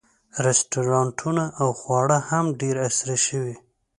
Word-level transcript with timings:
رسټورانټونه 0.45 1.43
او 1.61 1.69
خواړه 1.79 2.17
هم 2.29 2.45
ډېر 2.61 2.75
عصري 2.87 3.17
شوي. 3.27 3.55